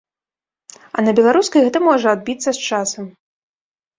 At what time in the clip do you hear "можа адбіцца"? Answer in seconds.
1.89-2.49